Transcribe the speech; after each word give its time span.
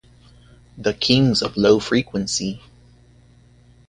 The 0.79 0.95
"Kings 0.95 1.43
of 1.43 1.57
Low 1.57 1.79
Frequency". 1.79 2.59